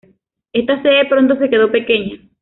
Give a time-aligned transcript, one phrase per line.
[0.51, 2.17] Esta sede pronto se quedó pequeña.